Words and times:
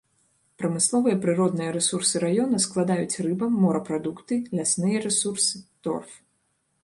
Прамысловыя 0.59 1.17
прыродныя 1.25 1.73
рэсурсы 1.75 2.21
раёна 2.23 2.57
складаюць 2.65 3.19
рыба, 3.27 3.45
морапрадукты, 3.65 4.33
лясныя 4.61 4.97
рэсурсы, 5.09 5.55
торф. 5.89 6.09